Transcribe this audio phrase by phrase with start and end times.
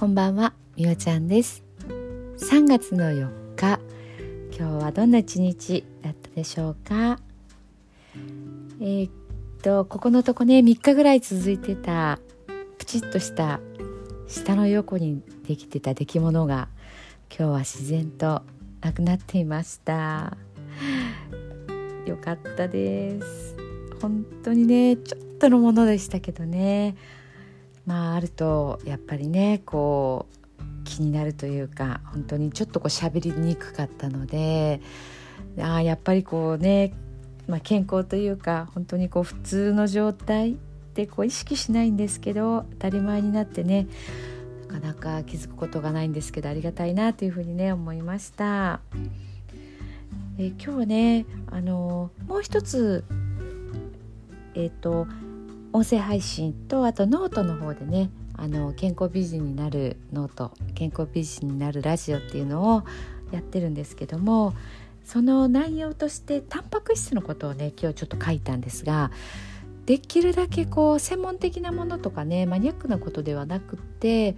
[0.00, 1.62] こんばんは、みおちゃんです。
[2.38, 3.78] 3月の4日
[4.58, 7.18] 今日はどんな一日だったでしょうか？
[8.80, 9.12] えー、っ
[9.60, 12.18] とここのとこね3日ぐらい続いてた
[12.78, 13.60] プチッとした
[14.26, 16.68] 下の横にできてた出来物が
[17.28, 18.40] 今日は自然と
[18.80, 20.38] なくなっていました。
[22.06, 23.54] よかったです。
[24.00, 26.96] 本当にねちょっとのものでしたけどね。
[27.86, 30.40] まああるとやっぱりねこう
[30.84, 34.80] 気になるというか本当にちょっとこう喋りにくかったので
[35.58, 36.92] あやっぱりこうね、
[37.46, 40.54] まあ、健康というか本当にこう普通の状態っ
[40.94, 43.86] てこう意識しないんですけど当たり前になってね
[44.68, 48.80] なかなか気づくことがないんですけどありがたいなというふうにね思いました。
[50.38, 53.04] え今日はねあのもう一つ
[54.54, 55.06] えっ、ー、と
[55.72, 62.82] 音声配信とあとノートの方でねあの健康美人になるノート健康美人になるラジオっていうのを
[63.30, 64.54] やってるんですけども
[65.04, 69.10] その内容としてタンパク質のことをね今日ちょっと書いたんですが
[69.86, 74.36] できるだけこう専門的なものとかねマニアックなことではなくって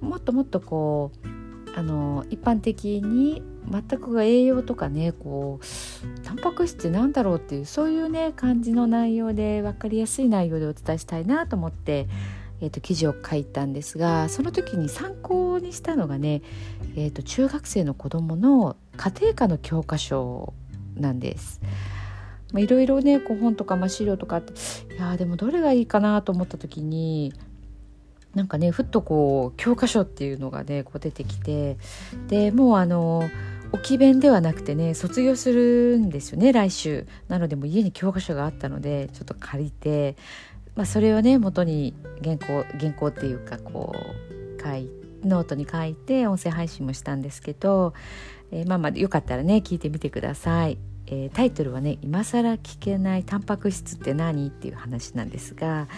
[0.00, 1.41] もっともっとこう
[1.74, 12.08] あの一般的に全くが栄養とかねこうタンパク質って何だろうっていうそういうね感じの内容で分かりやすい内容でお伝えしたいなと思って、
[12.60, 16.42] えーと、記事を書いたんですがその時に参考にしたのがね、
[16.96, 20.52] えーと、中学生の子どもの家庭科の教科書
[20.96, 21.60] なんです。
[22.54, 24.52] いろいろねこう本とか、ま、資料とかって
[24.94, 27.32] いやでもどれがいいかなと思った時に
[28.34, 31.76] なんかねふっとこう教科書っていうのがねこう出てきて
[32.28, 33.28] でもうあの
[33.72, 40.16] 置き弁ではなくてね卒業するんですよね来週なのでもう家に教科書があったのでちょっと借りて、
[40.76, 44.88] まあ、それをね元に原稿原稿っていうかこう書い
[45.24, 47.94] ノートに書いて音声配信もしたんですけど、
[48.50, 50.78] えー、まあまあよかったらね聞いてみてください。
[51.06, 55.88] えー、タイトルはね「今更聞けないタンパク質って何?」っていう話なんですが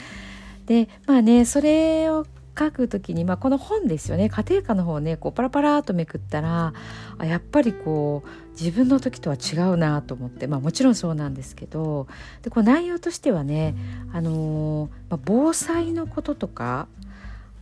[0.67, 2.27] でまあねそれを
[2.59, 6.73] 書く時に、まあ、この本ですよね家庭科の方ねこうパラパラとめくったら
[7.19, 12.07] あやっぱりこう自分の時とは違うなと思って、まあ、もちろんそうなんですけど
[12.43, 13.75] でこう内容としてはね、
[14.13, 16.87] あのー、まあ、防災のこととか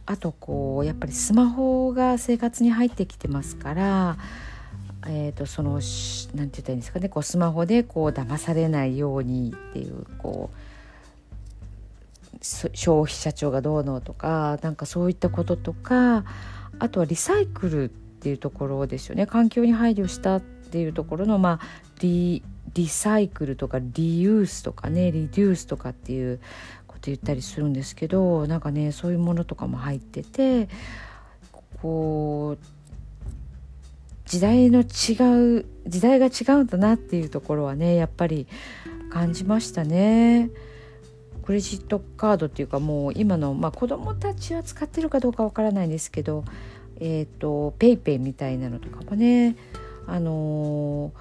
[0.05, 4.17] あとこうやっぱりスマホが生活に入ってきてますから。
[5.05, 5.83] えーと、そのなんて
[6.35, 10.72] 言ったらいいんですかねこうスマホでこう騙されないようにっていうこう
[12.43, 16.25] 消費者庁がどうのとかなんかそういったこととか
[16.79, 21.67] あとはリサイクルっていうところですよね環境に配慮したっていうところのまあ
[22.01, 22.43] リ
[22.75, 26.41] リサイクルとかリユースとかねリデュースとかっていう
[26.87, 30.69] こと言ったりするんですけどなんかねそういうものとかも入ってて
[31.81, 32.65] こう
[34.25, 38.47] 時代の違う時代が違うんだなっていうところはねやっぱり
[39.11, 40.51] 感じましたね。
[41.43, 46.45] クレジットカードっていうかもう今の、まあ、子どもたちは使ってるかどうかわからないんですけど
[47.01, 49.57] えっ、ー、と PayPay みたいなのとかもね
[50.07, 51.13] あの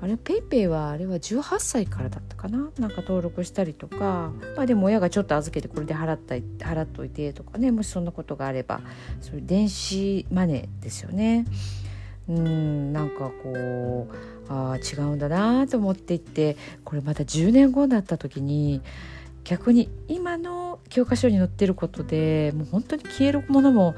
[0.00, 2.70] ー、あれ PayPay はあれは18歳からだったかな？
[2.78, 8.80] なんか登録したりとかまあでも親がちょっと預けてこれで払った払っといてとかねもしそんなことがあれば
[9.20, 11.46] それ電子マネーですよね。
[12.28, 18.82] うんなんかこうああ違うんだなと思っていってこれまた10年後になった時に
[19.46, 23.94] 逆に今の教科書に載ってることでもう本当に消えるものも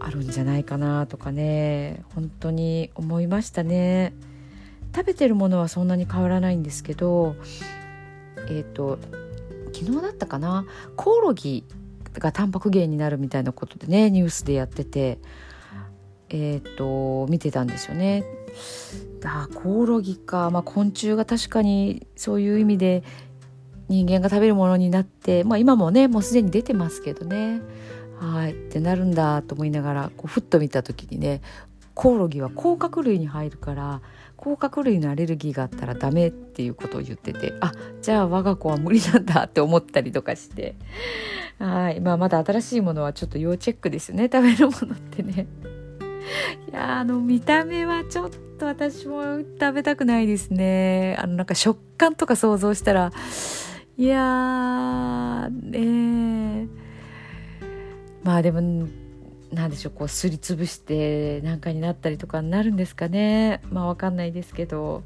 [0.00, 4.12] あるんじゃないかなとかね本当に思いましたね。
[4.94, 7.36] 食べてるものはそんなに変わらないんですけど
[8.36, 8.98] えっ、ー、と
[9.72, 10.66] 昨日だったかな
[10.96, 11.64] コオロギ
[12.14, 15.18] がタンパク源になるみたいなことでねニュースでやってて
[16.28, 18.24] えっ、ー、と見てたんですよね。
[19.24, 23.04] あコオロギか、まあ、昆虫が確かにそういう意味で
[23.92, 27.60] 人間が食べるものになって、まあ、今もねもうすでに出てますけどね。
[28.18, 31.42] はいってなるんだと思いながらこうふっと見た時にね
[31.94, 34.00] コオロギは甲殻類に入るから
[34.36, 40.76] 甲殻類のアレルギーがあったらダメっていうことを言っててあじゃあ我が子は無理なんだって思ったりとかして。
[41.58, 45.46] はい、まあ、まだ新しいものはちょっと要チェックですね食べるものってね。
[46.68, 51.16] いやあの見た目はちょっと私も食べたくないですね。
[51.20, 53.12] あのなんか食感とか想像したら
[53.98, 56.68] いやーね
[58.22, 58.88] まあでも
[59.52, 63.60] なんでしょうこうすりつぶしてなんかになったりとかになるんですかね。
[63.70, 65.02] まあわかんないですけど。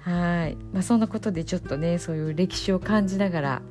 [0.00, 3.62] はい、まあ、そんなことでちょっとねそういう歴史を感じながら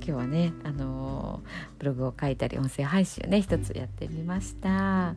[0.00, 5.14] 今日はね、あのー、ブログを書いたり音声配信をね一つやってみました。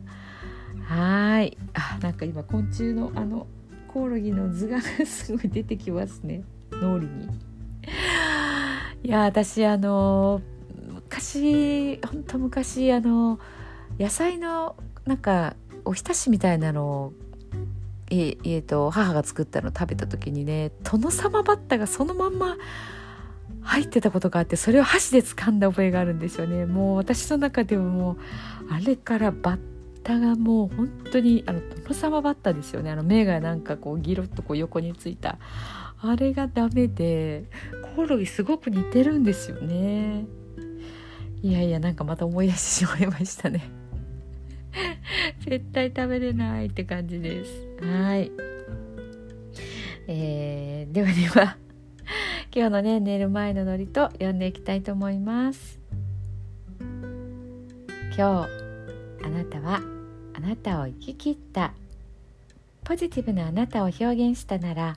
[0.84, 1.58] はい。
[1.74, 3.48] あなんか今昆虫のあの
[3.88, 6.44] コオロギの図が すごい出てきますね。
[6.70, 7.49] 脳裏に。
[9.10, 10.40] や私あの
[10.94, 13.40] 昔ほんと昔あの
[13.98, 17.12] 野菜のなんかおひたしみたいなのを
[18.10, 22.56] ええー、と母が作ったの食べた時にね殿様バッタがそのまんま
[23.62, 26.66] 入ってたことがあってそれを箸で掴んだ覚えがあるんですよね。
[26.66, 28.16] もう私の中ではもう
[28.72, 29.60] あれからバッ
[30.02, 32.90] タがもう本当にあの殿様バッタですよね。
[32.90, 35.38] あの目がなんかこうギロッとこう横についた
[36.02, 37.44] あれがダメで
[37.94, 40.24] コオロギすごく似てるんですよね。
[41.42, 43.70] いやいやなんかまた思い出してしまいましたね。
[45.46, 47.66] 絶対食べれないって感じです。
[47.82, 48.30] はい。
[50.06, 51.56] えー、ではでは
[52.54, 55.78] 今日のね寝る前のノリと読んでいきたいと思います。
[58.16, 58.48] 今日
[59.24, 59.80] あなたは
[60.34, 61.74] あなたを生き切った
[62.84, 64.96] ポジティブなあなたを表現したなら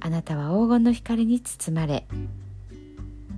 [0.00, 2.06] あなたは黄金の光に包まれ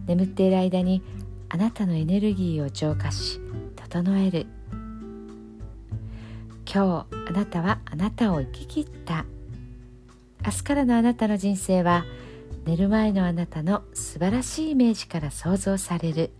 [0.06, 1.02] 眠っている間に
[1.48, 3.40] あなたのエネルギーを浄化し
[3.76, 4.46] 整える。
[6.72, 9.24] 今日あなたはあなたを生き切った。
[10.44, 12.04] 明日からのあなたの人生は
[12.64, 16.30] 寝る前のあなたの素晴らしいイメージから想像される。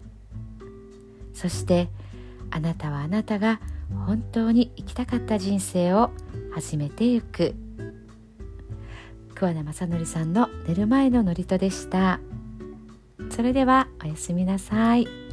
[1.34, 1.88] そして
[2.50, 3.60] あなたはあなたが
[4.06, 6.10] 本当に生きたかった人生を
[6.52, 7.54] 始めてゆく。
[9.40, 12.20] 桑名正則さんの寝る前の祝詞でした。
[13.30, 15.29] それではおやすみなさい。